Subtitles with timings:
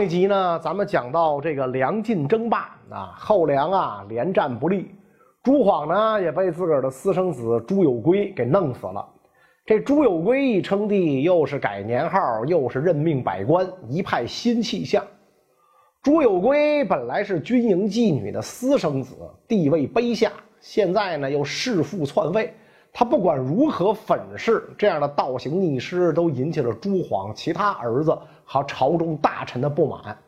[0.00, 4.94] 上一集呢，咱们讲到这个梁晋争霸啊，后梁啊连战不利，
[5.42, 9.06] 朱晃呢也被自个儿的私生子朱有圭给弄死了。
[9.66, 15.04] 这朱有圭一称帝，又是改年号，又是任命百官，一派新气象。
[16.02, 19.14] 朱有圭本来是军营妓女的私生子，
[19.46, 22.54] 地位卑下，现在呢又弑父篡位。
[22.92, 28.18] 他不管如何粉饰，这样的倒行逆施都引起了朱晃其他儿子
[28.52, 30.18] 和朝中大臣的不满。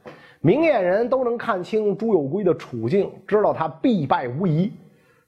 [0.41, 4.71] 明眼人都能看清朱有圭的处境，知道他必败无疑。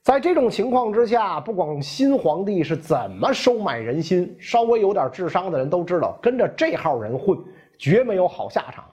[0.01, 7.37] 在这种情况之下，不管新皇帝是怎么收买人心，稍微有点智商的人都知道，跟着这号人混，
[7.77, 8.85] 绝没有好下场。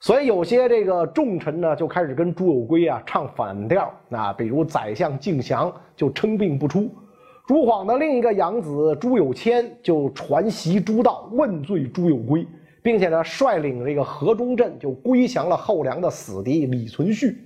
[0.00, 6.90] 所以有些这个重臣呢，就开始跟朱有圭啊唱反调啊，比如宰相敬翔就称病不出。
[7.46, 12.46] 朱晃的另一个养子朱有谦就传习朱道，问罪朱有圭，
[12.86, 17.36] 并且呢率领这个河中镇就归降了后梁的死敌李存勖。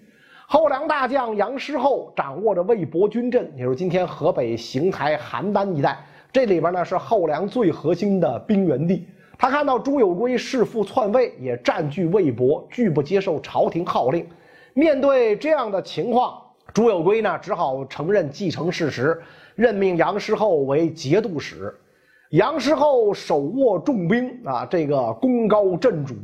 [0.46, 5.98] 后梁大将杨师厚掌握着魏博军镇，也就是今天河北邢台邯郸一带，
[6.30, 9.06] 这里边呢是后梁最核心的兵源地。
[9.38, 14.26] 他看到朱有圭弑父篡位，也占据魏博，拒不接受朝廷号令。
[14.74, 16.38] 面对这样的情况，
[16.74, 19.18] 朱有圭呢只好承认继承事实。
[19.54, 21.74] 任命杨师厚为节度使，
[22.30, 26.14] 杨师厚手握重兵啊，这个功高震主。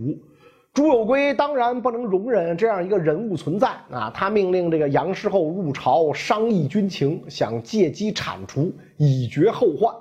[0.73, 9.93] 朱有圭当然不能容忍这样一个人物存在啊，他命令这个杨师厚入朝商议军情，想借机铲除，以绝后患。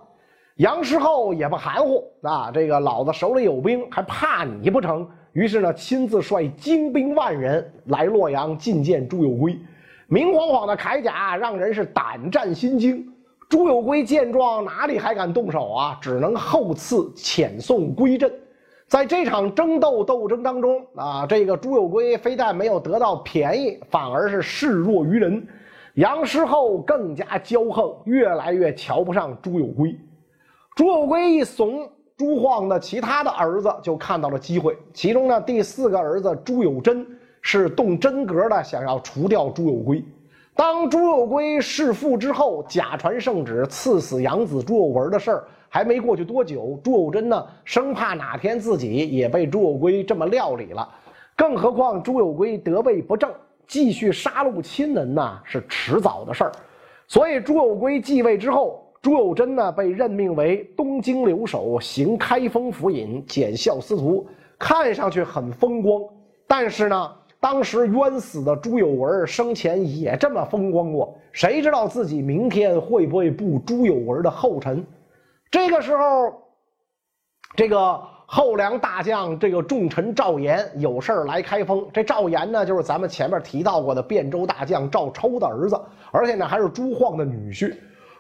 [0.58, 5.08] 杨师厚也不含糊啊，这个老子手里有兵，还怕你不成？
[5.34, 9.58] 于是呢，亲自率精兵万人来洛阳觐见朱有圭，
[10.08, 13.12] 明晃晃的铠甲让人是胆战心惊。
[13.48, 15.98] 朱有圭见状，哪里还敢动手啊？
[16.02, 18.32] 只能后赐遣送归镇。
[18.88, 25.46] 在这场争斗斗争当中啊，这个朱有圭非但没有得到便宜，反而是示弱于人。
[25.96, 29.98] 杨师厚更加骄横，越来越瞧不上朱有圭。
[30.76, 34.78] 朱有圭一怂，朱晃的其他的儿子就看到了机会。
[34.94, 37.06] 其中呢，第四个儿子朱有贞
[37.42, 40.04] 是动真格的，想要除掉朱有圭。
[40.58, 50.88] 当朱有圭弑父之后，假传圣旨赐死养子朱有文的事儿还没过去多久，朱有贞呢生怕哪天自己也被朱有圭这么料理了，
[51.36, 53.30] 更何况朱有圭得位不正，
[53.68, 56.52] 继续杀戮亲人呢是迟早的事儿。
[57.06, 64.26] 所以朱有圭继位之后，朱有贞呢被任命为东京留守，行开封府尹，检校司徒，
[64.58, 66.02] 看上去很风光，
[66.48, 67.12] 但是呢。
[67.46, 74.84] 当时冤死的朱有文生前也这么风光过，谁知道自己明天会不会步朱有文的后尘？
[75.52, 76.34] 这个时候，
[77.56, 81.88] 这个后梁大将这个重臣赵岩有事来开封。
[81.94, 85.80] 这赵岩呢，就是咱们前面提到过的汴州大将赵抽的儿子，
[86.12, 87.78] 而且呢还是朱晃的女婿。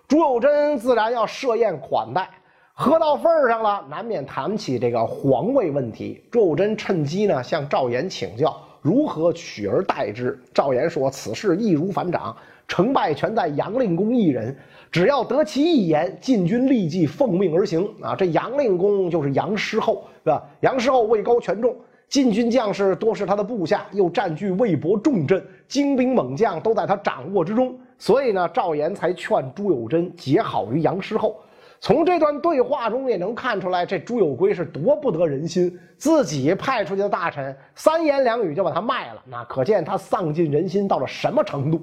[0.08, 2.30] 朱有贞自然要设宴款待，
[2.76, 6.24] 喝到份上了，难免谈起这个皇位问题。
[6.32, 8.56] 朱有贞趁机呢向赵岩请教。
[8.86, 10.40] 如何取而代之？
[10.54, 12.38] 赵岩说：“此事易如反掌，
[12.68, 14.56] 成败全在杨令公一人。
[14.92, 20.44] 只要得其一言，晋军立即奉命而行。”啊，这杨令公就是杨师厚，是吧？
[20.60, 21.76] 杨师厚位高权重，
[22.08, 27.76] 晋军将士多是他的部下，又占据魏博重镇，精兵猛将都在他掌握之中。
[27.98, 31.38] 所以呢，赵岩才劝朱有贞结好于杨师厚。
[31.86, 35.80] 从这段对话中也能看出来，这朱有圭是多不得人心。
[36.00, 41.80] 自己派出去的大臣，三言两语就把他卖了，那可见他丧尽人心到了什么程度。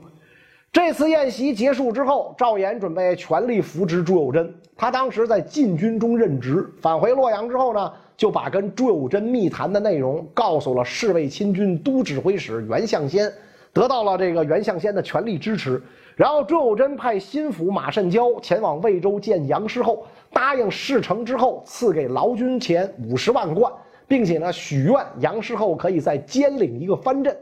[0.73, 4.53] 这次宴席结束之后，赵岩准备全力扶植朱有贞。
[4.77, 13.33] 他当时在禁军中任职，返回洛阳之后呢，就把跟朱有贞密谈的内容告诉了侍卫亲军都指挥使袁相先，
[13.73, 15.83] 得到了这个袁相先的全力支持。
[16.15, 23.73] 然后朱有贞派心腹马慎交前往魏州见杨师厚，答应事成之后赐给劳军钱五十万贯，
[24.07, 27.35] 并且呢许愿杨师厚可以再兼领一个藩镇。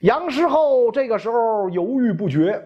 [0.00, 2.60] 杨师厚这个时候犹豫不决，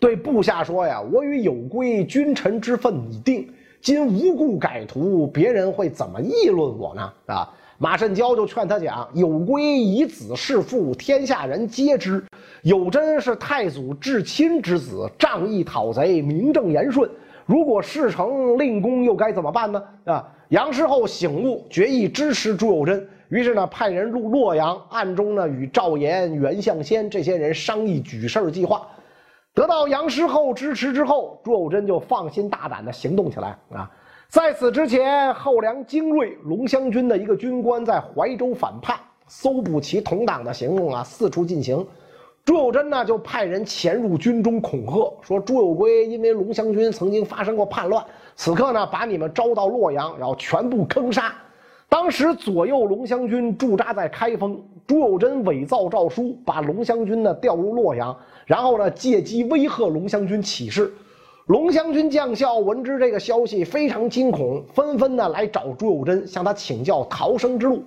[0.00, 7.54] 对部下说：“呀，我与有归君臣之分已定，今无故改图，别人会怎么议论我呢？”啊？
[7.78, 12.18] 马慎交就劝他讲：“有归以子弑父，天下人皆知；
[12.62, 17.08] 有真是太祖至亲之子，仗义讨贼，名正言顺。
[17.44, 28.86] 如果事成，令公又该怎么办呢？”啊，杨师厚醒悟，决意支持朱有贞，于是呢，派人入洛阳，暗中呢与赵岩、袁相先这些人商议举事计划。
[29.52, 33.90] 得到杨师厚支持之后，朱有贞就放心大胆地行动起来啊。
[34.28, 41.86] 在此之前，后梁精锐龙骧军的一个军官在怀州反叛，搜捕其同党的行动啊四处进行。
[42.44, 51.32] 朱友贞呢就派人潜入军中恐吓，说朱友圭因为龙湘军曾经发生过叛乱，此刻呢把你们招到洛阳，然后全部坑杀。
[51.88, 58.14] 当时左右龙湘军驻扎在开封，朱友贞伪造诏书，把龙湘军呢调入洛阳，
[58.44, 60.92] 然后呢借机威吓龙湘军起事。
[61.46, 67.84] 龙湘军将校闻知这个消息，非常惊恐，纷纷呢来找朱友贞，向他请教逃生之路。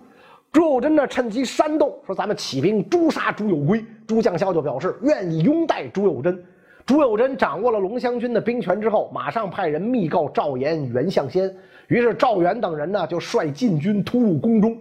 [0.49, 6.41] 朱友贞呢，趁机煽动，说：“咱们起兵诛杀朱友圭。”朱将校就表示愿意拥戴朱友贞。
[6.85, 11.53] 朱友贞掌握了龙湘军的兵权之后，马上派人密告赵岩、袁相先。
[11.89, 14.77] 于是赵元等人呢，就率禁军突入宫中。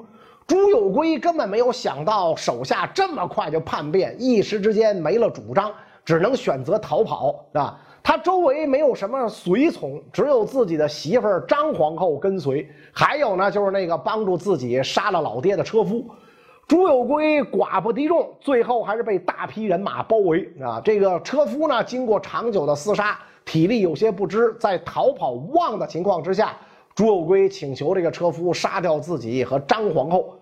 [0.46, 5.72] 朱友圭根本没有想到手下这么快就叛变，一时之间没了主张，
[6.04, 7.76] 只能选择逃跑啊。
[8.08, 16.06] 他周围没有什么随从，只有自己的媳妇儿张皇后跟随，还有呢，就是那个帮助自己杀了老爹的车夫
[16.66, 20.80] 朱友圭，寡不敌众，最后还是被大批人马包围啊！
[20.82, 26.56] 这个车夫呢，经过长久的厮杀，体力有些不支，在逃跑无望的情况之下，
[26.94, 30.34] 朱友圭请求这个车夫杀掉自己和张皇后。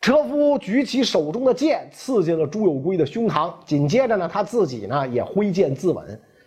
[0.00, 6.00] 车夫举起手中的剑，刺进了朱友圭的胸膛，紧接着呢，他自己呢也挥剑自刎。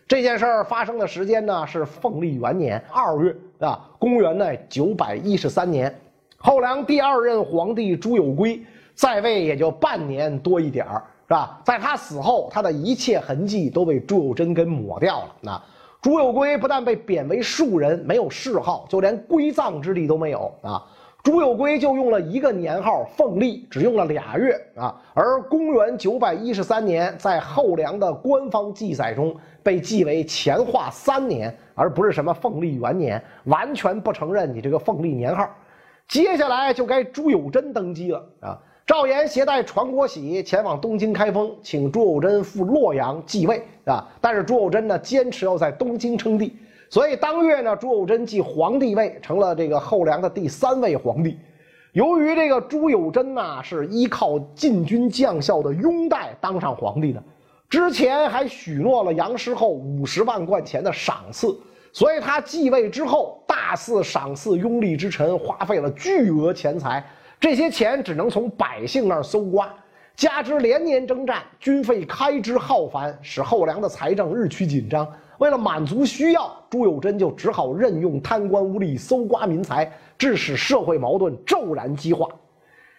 [0.07, 5.93] 这件事儿发生的时间呢是凤历元年二月啊，公元呢九百一十三年，
[6.37, 8.63] 后梁第二任皇帝朱友圭
[8.95, 11.59] 在位也就半年多一点儿，是吧？
[11.65, 15.35] 在他死后，他的一切痕迹都被朱友贞给抹掉了。
[15.41, 15.61] 那
[16.01, 20.81] 朱友圭不但被贬为庶人，没有谥号，就连归葬之地都没有啊。
[21.23, 24.95] 朱友圭就用了一个年号凤历，只用了俩月啊。
[25.13, 35.49] 而公元九百一十三年，在后梁的官方记载中被记为乾化三年，而不是什么凤历元年，完全不承认你这个凤历年号。
[36.07, 38.57] 接下来就该朱友贞登基了啊。
[38.85, 44.07] 赵岩携带传国玺前往东京开封，请朱友贞赴洛阳继位啊。
[44.21, 46.55] 但是朱友贞呢，坚持要在东京称帝。
[46.89, 51.37] 所以当月呢，朱友贞继皇帝位，成了这个后梁的第三位皇帝。
[51.93, 57.23] 由于这个朱友贞呐是依靠禁军将校的拥戴当上皇帝的，
[57.69, 61.57] 之前还许诺了杨师厚五十万贯钱的赏赐，
[61.91, 67.03] 所以他继位之后大肆赏赐拥立之臣，花费了巨额钱财。
[67.39, 69.73] 这些钱只能从百姓那儿搜刮，
[70.15, 75.07] 加之连年征战，军费开支浩繁，使后梁的财政日趋紧张。
[75.37, 82.27] 为了满足需要，朱友贞就只好任用贪官污吏搜刮民财，致使社会矛盾骤然激化。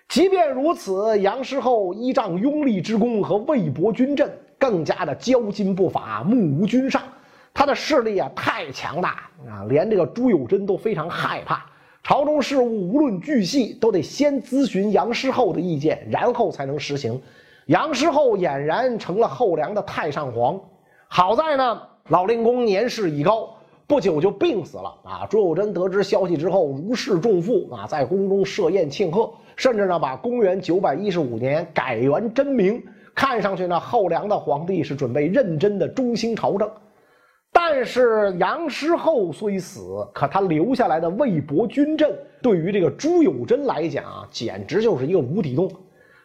[0.08, 7.02] 即便如此，杨师厚依仗拥立之功和魏博军阵，更加的骄矜不法，目无君上。
[7.52, 11.66] 他的势力啊太强大啊，连这个朱友贞都非常害怕。
[12.04, 17.20] 朝中事务无论巨细，都得先咨询杨师厚的意见，然后才能实行。
[17.66, 20.58] 杨师厚俨然成了后梁的太上皇。
[21.08, 21.82] 好在呢。
[22.08, 23.54] 老令公年事已高，
[23.86, 25.26] 不久就病死了啊！
[25.28, 32.82] 朱友贞得知消息之后，如释重负啊，在宫中设宴庆贺，甚至呢把公元九百一十五年改元真名。
[33.14, 36.70] 看上去呢，后梁的皇帝是准备认真的中兴朝政。
[37.52, 42.10] 但是杨师厚虽死，可他留下来的魏博军阵，
[42.40, 45.70] 对于这个朱友贞来讲啊，简直就是一个无底洞。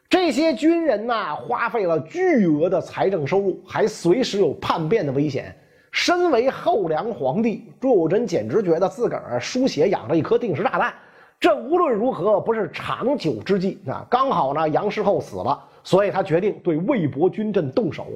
[0.09, 5.53] 这些军人呐，花费了巨额的财政收入，还随时有叛变的危险。
[5.93, 10.91] 身为后梁皇帝，朱友贞简直觉得自个儿输血养着一颗定时炸弹，
[11.39, 14.03] 这无论如何不是长久之计啊！
[14.09, 18.07] 刚好呢，杨师厚死了，所以他决定对魏博军阵动手。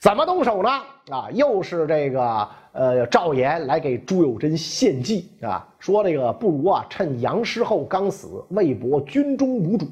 [0.00, 0.68] 怎么动手呢？
[1.08, 9.86] 啊，又是这个呃赵岩来给朱友贞献计啊，说这个不如啊趁杨师厚刚死，魏博军中无主，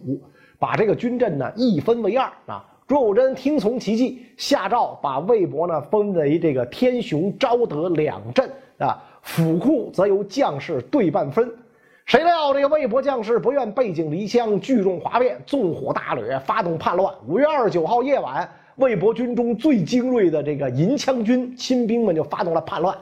[0.58, 2.64] 把这个军阵呢一分为二啊。
[2.92, 8.46] 朱友贞听从其计，下诏把魏博呢分为这个天雄、昭德两镇
[8.76, 11.50] 啊，府库则由将士对半分。
[12.04, 17.11] 谁料这个魏博将士不愿背井离乡，聚众哗变，纵火大掠，发动叛乱。
[17.26, 18.46] 五月二十九号夜晚，
[18.76, 22.94] 魏博军中最精锐的这个银枪军亲兵们就发动了叛乱。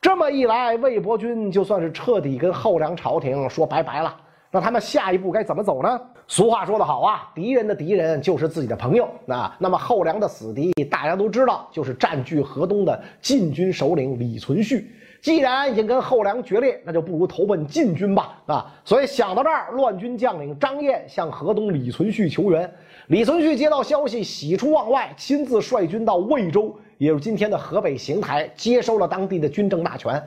[0.00, 4.12] 这么一来，魏博军就算是彻底跟后梁朝廷说拜拜了。
[4.50, 6.00] 那他们下一步该怎么走呢？
[6.28, 9.08] 俗话说得好啊，敌人的敌人就是自己的朋友。
[9.24, 14.84] 那那么后梁的死敌，大家都知道，就是占据河东的禁军首领李存勖。
[15.20, 18.40] 既然已经跟后梁决裂，那就不如投奔禁军吧。
[18.46, 22.72] 啊，所以想到这儿，乱军将领张燕向河东李存勖求援。
[23.08, 30.22] 李存勖接到消息，喜出望外，亲自率军到魏州，也就是今天的河北邢台，接收了当地的军政大权。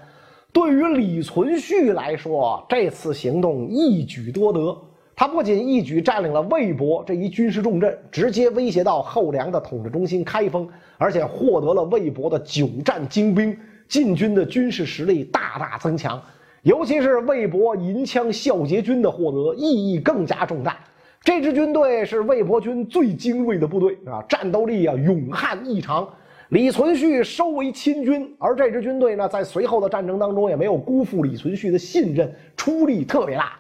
[0.52, 4.76] 对于李存勖来说，这次行动一举多得。
[5.16, 10.66] 他不仅一举占领了魏博这一军事重镇，直接威胁到后梁的统治中心开封，
[10.98, 13.56] 而且获得了魏博的久战精兵，
[13.88, 16.22] 晋军的军事实力大大增强。
[16.64, 20.78] 尤其是魏博银枪孝节军的获得，意义更加重大。
[21.22, 26.08] 这支军队是魏博军最精锐的部队啊，战斗力啊勇悍异常。
[26.50, 33.54] 李存勖收为亲军，而这支军队呢，在随后的战争当中也没有辜负李存勖的信任，出力特别大。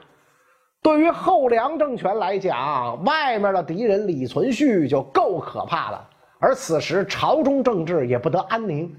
[0.81, 8.91] 对于后梁政权来讲，外面的敌人李存勖就够可怕了，而此时朝中政治也不得安宁。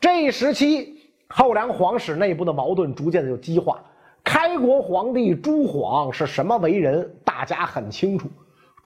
[0.00, 0.96] 这一时期，
[1.28, 3.78] 后梁皇室内部的矛盾逐渐的就激化。
[4.22, 8.26] 开国皇帝朱晃是什么为人，大家很清楚。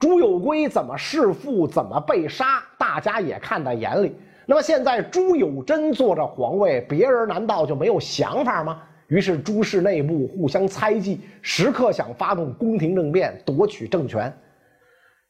[0.01, 4.13] 朱有圭怎么弑父，怎么被杀，大家也看在眼里。
[4.49, 8.81] 那么现在朱有贞坐着皇位，别人难道就没有想法吗？
[9.05, 14.35] 于是朱氏内部互相猜忌，时刻想发动宫廷政变夺取政权。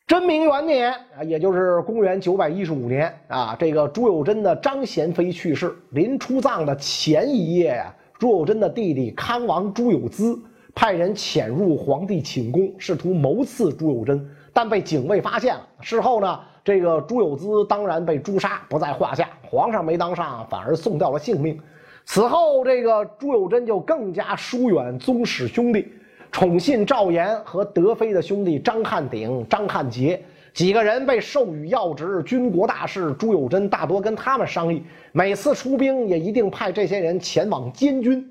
[0.07, 10.41] 真明元年啊，也就是公元九百一十五年啊，这个朱有贞的张贤妃去世，临出葬的前一夜呀，朱有贞的弟弟康王朱有滋
[10.73, 15.67] 派人潜入皇帝寝宫，试图谋刺朱有贞，但被警卫发现了。
[15.81, 16.39] 事后呢？
[16.63, 21.59] 这个朱有滋当然被诛杀不在话下，皇上没当上，反而送掉了性命。
[22.05, 25.87] 此后，这个朱有贞就更加疏远宗室兄弟，
[26.31, 30.21] 宠信赵岩和德妃的兄弟张汉鼎、张汉杰
[30.53, 34.83] 几个人被授予要职，军国大事，朱有贞大多跟他们商议。
[35.11, 38.29] 每次出兵也一定派这些人前往监军。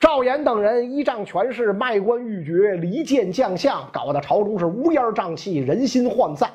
[0.00, 6.50] 赵岩等人依仗权势，卖官鬻爵，离间将相，搞得朝中是乌烟瘴气，人心涣散。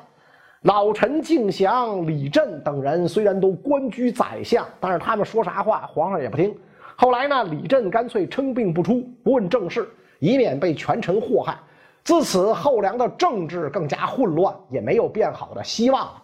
[0.64, 6.56] 老臣敬祥、李振等人虽然都官居宰相，但是他们说啥话，皇上也不听。
[6.96, 9.86] 后来呢，李振干脆称病不出，不问政事，
[10.20, 11.54] 以免被权臣祸害。
[12.02, 16.22] 自此，后梁的政治更加混乱，也没有变好的希望了。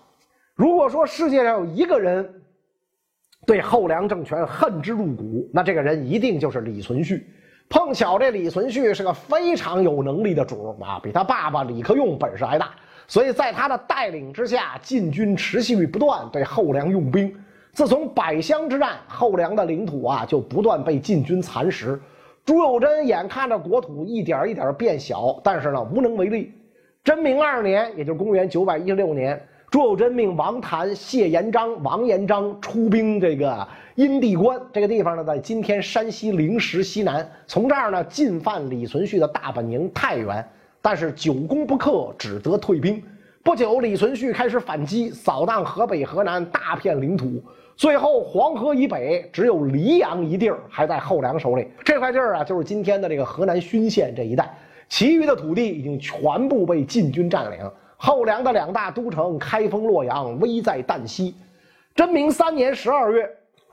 [0.55, 2.43] 如果说世界上有一个人
[3.47, 7.23] 对后梁政权恨之入骨，那这个人一定就是李存勖。
[7.69, 12.71] 碰巧这李存勖是个非常有能力的主啊，比他爸爸李克用本事还大。
[13.11, 17.35] 所以在他的带领之下，晋军持续不断对后梁用兵。
[17.73, 22.01] 自从百乡之战，后梁的领土啊就不断被晋军蚕食。
[22.45, 26.55] 朱有贞眼看着国土一点一点变小，但是呢无能为力。
[27.03, 40.49] 真明二年，也就是公元九百一十六年，朱有贞命王谭、谢延章、王延章出兵这个阴地关这个地方呢，在今天山西灵石西南，从这儿呢进犯李存勖的大本营太原。
[40.83, 43.03] 但是久攻不克，只得退兵。
[43.43, 47.43] 不久，李存勖开始反击，扫荡河北、河南大片领土。
[47.77, 51.67] 最后，黄河以北只有黎阳一地儿还在后梁手里。
[51.83, 54.55] 这块地儿啊，就是今天的这个河南浚县这一带。
[54.89, 57.59] 其余的土地已经全部被晋军占领。
[57.97, 61.35] 后梁的两大都城开封、洛阳危在旦夕。
[61.95, 63.27] 真明三年十二月，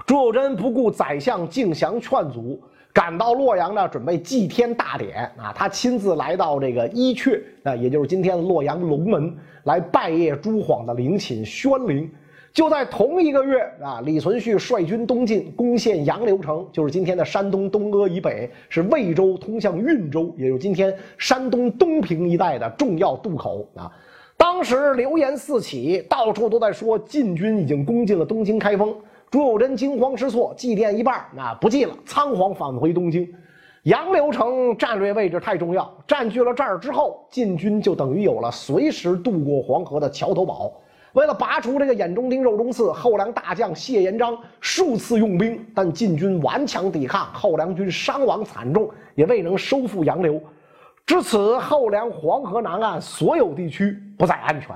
[0.06, 2.62] 朱友贞不顾宰相敬祥劝阻。
[2.98, 5.54] 赶到洛阳呢，准备祭天大典啊！
[5.56, 12.10] 他亲自来到这个伊阙啊，也就是今天的洛阳龙门，来拜谒朱晃的陵寝宣陵。
[12.52, 23.92] 就在同一个月啊，李存勖率军东进，攻陷杨柳城，就是今天的山东东阿以北，是魏州通向运州，也就是今天山东东平一带的重要渡口啊。
[24.36, 28.96] 当时流言四起，到处都在说晋军已经攻进了东京开封。
[29.30, 33.28] 朱友贞惊慌失措，祭奠一半，那不祭了，仓皇返回东京。
[33.84, 40.72] 杨柳城战略位置太重要，占据了这儿之后，晋军就等于有了随时渡过黄河的桥头堡。
[41.14, 50.40] 为了拔除这个眼中钉、肉中刺，后梁大将谢延章数次用兵，但晋军顽强抵抗，后梁军伤亡惨重，也未能收复杨柳。
[51.06, 54.76] 至此，后梁黄河南岸所有地区不再安全。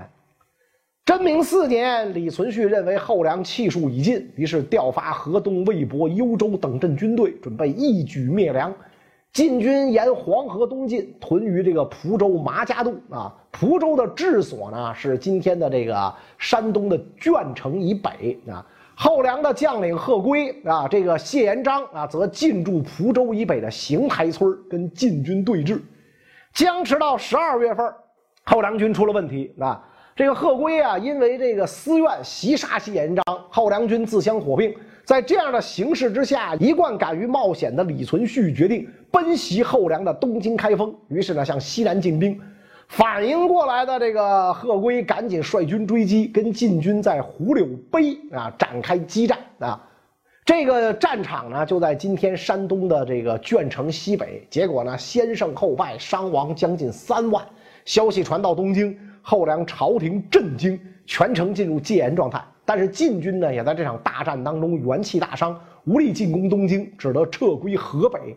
[1.03, 8.71] 真明四年，李存勖认为后梁气数已尽，于是调发河东、魏博、幽州等镇军队，准备一举灭梁。
[9.33, 13.33] 晋军沿黄河东进，屯于这个蒲州麻家渡啊。
[13.49, 18.63] 蒲州的治所呢，是今天的这个山东的鄄城以北啊。
[18.93, 25.79] 后梁的将领贺圭啊，这个谢延章啊，则进驻蒲州以北的邢台村，跟晋军对峙。
[26.53, 27.91] 僵持到十二月份，
[28.43, 29.83] 后梁军出了问题啊。
[30.15, 34.73] 这个贺圭啊，因为这个私怨袭杀谢延章，后梁军自相火并。
[35.03, 40.93] 在这样的形势之下，一贯敢于冒险的李存勖决定奔袭后梁的东京开封。
[41.07, 42.39] 于是呢，向西南进兵。
[42.87, 49.81] 反应过来的这个贺圭赶紧率军追击，跟晋军在胡柳碑啊展开激战啊。
[50.43, 54.45] 这个战场呢，就在今天山东的这个鄄城西北。
[54.49, 57.43] 结果呢，先胜后败，伤亡将近三万。
[57.85, 62.43] 消息传到东京，后梁朝廷震惊，全城进入戒严状态。
[62.65, 68.35] 但是晋军呢，也在这场大战当中元气大伤，无力进攻东京，只得撤归河北。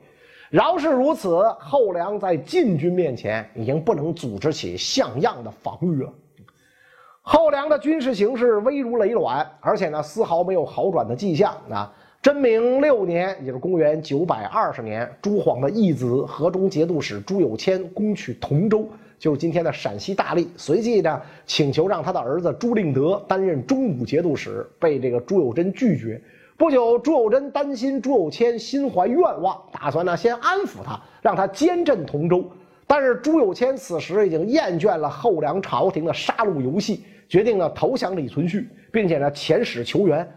[0.51, 6.13] 饶是如此，后梁在晋军面前已经不能组织起像样的防御了。
[7.23, 11.93] 后梁的军事形势危如累卵，而且呢，丝毫没有好转的迹象啊！
[12.21, 18.89] 真明六年，也就是公元九百二十年，朱晃的义子河中节度使朱有谦攻取同州，
[19.25, 20.47] 就是今天的陕西大吏。
[20.55, 26.21] 随即呢，请求让他的儿子朱令德担任中武节度使，被这个朱有贞拒绝。
[26.59, 32.45] 不久，朱有贞担心朱有谦心怀愿望，打算呢先安抚他，让他监镇同州。
[32.87, 37.03] 但是朱有谦此时已经厌倦了后梁朝廷的杀戮游戏。
[37.27, 40.31] 决定呢投降李存勖，并且呢遣使求援。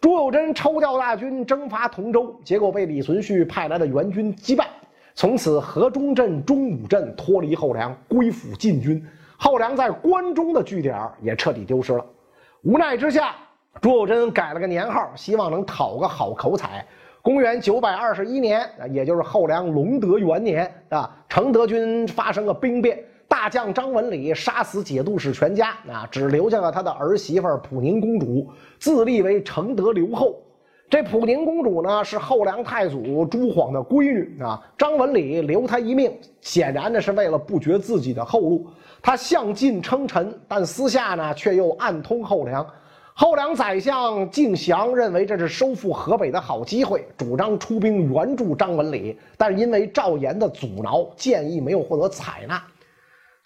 [0.00, 4.68] 朱有贞抽调大军征伐同州，结果被李存勖派来的援军击败。
[5.18, 9.04] 从此，河中镇、中武镇脱离后梁，归附晋军。
[9.36, 12.06] 后梁在关中的据点也彻底丢失了。
[12.62, 13.34] 无奈之下，
[13.80, 16.86] 朱友贞改了个年号，希望能讨个好口彩。
[17.20, 23.02] 公元九百二十一年，也就是后梁隆德元年啊，承德军发生了兵变。
[23.26, 28.48] 大将张文礼杀死节度使全家啊，只留下了他的儿媳妇普宁公主，
[28.78, 30.40] 自立为承德留后。
[30.90, 34.58] 这普宁公主呢，是后梁太祖朱晃的闺女啊。
[34.76, 38.66] 张文礼留她一命，显然呢是为了不绝自己的后路。
[39.02, 42.66] 他向晋称臣，但私下呢却又暗通后梁。
[43.12, 52.62] 后梁宰相敬祥认为这是收复河北的好机会，主张出兵援助张文礼，但因为赵岩的阻挠，建议没有获得采纳。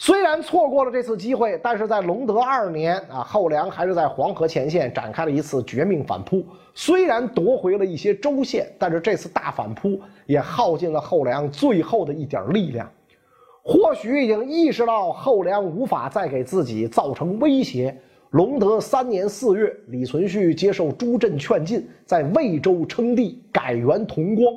[0.05, 6.45] 虽然错过了这次机会，但是在隆德二年啊，后梁还是在黄河前线展开了一次绝命反扑。
[6.75, 12.91] 虽然夺回了一些州县，但是这次大反扑也耗尽了后梁最后的一点力量。
[13.63, 17.97] 或许已经意识到后梁无法再给自己造成威胁。
[18.31, 24.53] 隆德三年四月，李存勖接受朱振劝进，在魏州称帝，改元同光。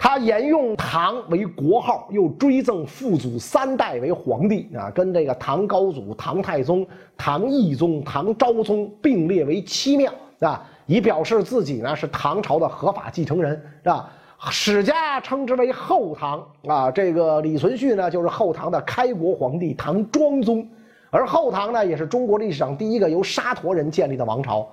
[0.00, 14.08] 他沿用唐为国号，又追赠父祖三代为皇帝啊，跟这个唐高祖、唐太宗、唐懿宗、唐昭宗并列为七庙啊，以表示自己呢是唐朝的合法继承人，是吧？
[14.50, 20.64] 史家称之为后唐啊，这个李存勖呢就是后唐的开国皇帝唐庄宗，
[21.10, 24.68] 而后唐呢也是中国历史上第一个由沙陀人建立的王朝，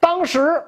[0.00, 0.62] 当时。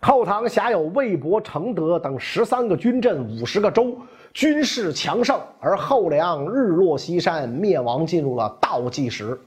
[0.00, 3.96] 后唐辖有魏博、承德等十三个军镇、五十个州，
[4.32, 5.36] 军事强盛。
[5.58, 9.38] 而后梁日落西山，灭亡进入了倒计时。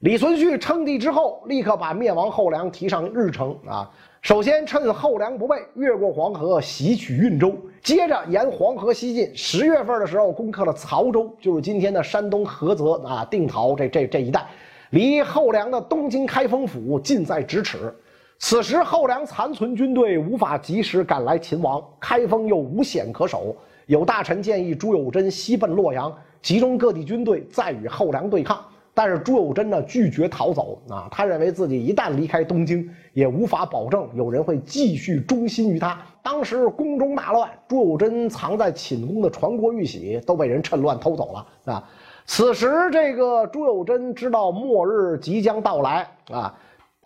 [0.00, 3.88] 李存勖称帝之后，立刻把灭亡后梁提上日程啊！
[4.22, 9.30] 首先趁后梁不备，越过黄河袭取运州，接着沿黄河西进。
[9.36, 14.44] 十月份的时候，攻克了曹州，就是今天的山东菏泽啊、定陶这这这一带，
[14.90, 17.94] 离后梁的东京开封府近在咫尺。
[18.38, 23.56] 此时后梁残存军队无法及时赶来秦王，开封又无险可守。
[23.86, 28.62] 有大臣建议朱有贞西奔洛阳，集中各地军队再与后梁对抗。
[28.92, 35.98] 但是朱有贞呢拒绝逃走啊，他认为自己一旦离开东京，也无法保证有人会继续忠心于他。
[36.22, 41.88] 当时宫中大乱，朱有贞藏在寝宫的传国玉玺都被人趁乱偷走了啊。
[42.26, 46.54] 此时这个朱有贞知道末日即将到来啊。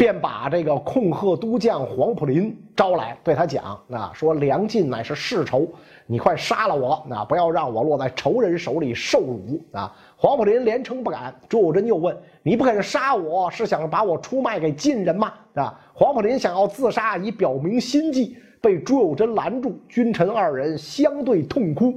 [0.00, 5.68] 便把这个控鹤都将黄埔林招来，对他讲：“啊，说梁晋乃是世仇，
[6.06, 11.38] 你快杀了我，啊，不要让我落在仇人手里受辱。”啊，黄埔林连称不敢。
[11.50, 19.78] 朱有贞又问：“你不肯杀我，是想把我出卖给晋人吗？”啊，黄埔林想要自杀以表明心迹，被朱有贞拦住。
[19.86, 21.92] 君臣二人相对痛哭，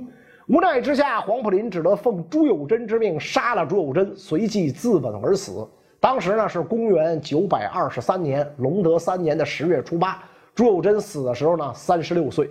[0.50, 5.66] 无奈之下，黄埔林只得奉朱有贞之命杀了朱有贞，随即自刎而死。
[6.04, 10.22] 当时呢是公元九百二十三年隆德三年的十月初八，
[10.54, 12.50] 朱有贞死的时候呢三十六岁。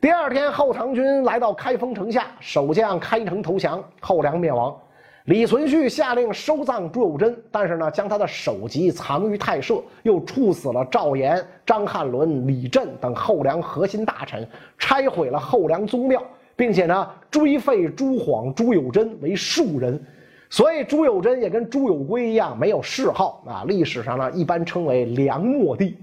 [0.00, 4.76] 第二天，后唐军来到开封城下，守将开城投降，后梁灭亡。
[5.26, 14.44] 李存勖下令收葬朱有贞，但是呢将他的首级藏于太社，又处死了赵岩、张翰伦、李振等后梁核心大臣，
[14.78, 16.20] 拆毁了后梁宗庙，
[16.56, 20.04] 并且呢追废朱晃、朱有贞为庶人。
[20.54, 25.98] 所以朱有贞也跟朱有圭一样没有谥号啊，历史上呢一般称为梁末帝。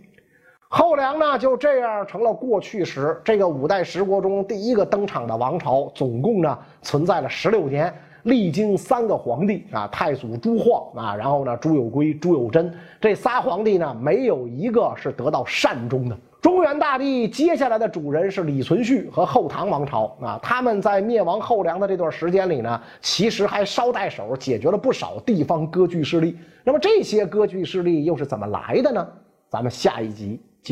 [0.68, 3.18] 后梁呢就这样成了过去时。
[3.24, 16.18] 这个五代十国中第一个登场的王朝，总共呢存在了十六年，历经三个皇帝啊，太祖朱晃啊，然后呢朱友圭、朱友贞这仨皇帝呢，没有一个是得到善终的。
[16.42, 26.36] 中原大地接下来的主人是李存勖和后唐王朝啊，他们在灭亡后梁的这段时间里呢，其实还捎带手解决了不少地方割据势力。
[26.64, 29.08] 那么这些割据势力又是怎么来的呢？
[29.50, 30.42] 咱们下一集。